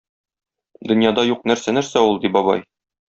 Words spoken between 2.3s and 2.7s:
бабай.